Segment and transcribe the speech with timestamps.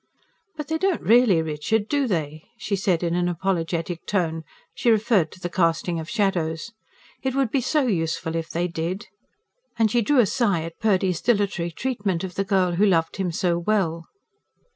[0.57, 4.43] "But they don't really, Richard, do they?" she said in an apologetic tone
[4.73, 6.71] she referred to the casting of shadows.
[7.21, 9.09] "It would be so useful if they did"
[9.77, 13.31] and she drew a sigh at Purdy's dilatory treatment of the girl who loved him
[13.31, 14.05] so well.